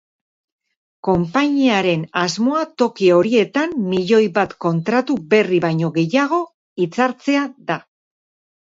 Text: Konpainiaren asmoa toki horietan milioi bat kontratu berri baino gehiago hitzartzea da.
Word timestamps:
Konpainiaren 1.07 2.07
asmoa 2.23 2.63
toki 2.83 3.11
horietan 3.19 3.77
milioi 3.93 4.25
bat 4.41 4.57
kontratu 4.67 5.21
berri 5.37 5.63
baino 5.69 5.95
gehiago 6.01 6.43
hitzartzea 6.85 7.49
da. 7.73 7.81